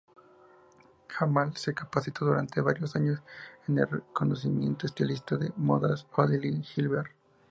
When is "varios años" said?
2.59-3.21